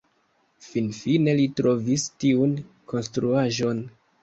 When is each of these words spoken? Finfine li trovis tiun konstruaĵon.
Finfine 0.67 1.35
li 1.41 1.45
trovis 1.61 2.07
tiun 2.25 2.57
konstruaĵon. 2.95 3.87